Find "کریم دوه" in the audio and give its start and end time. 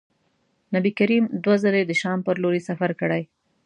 0.99-1.55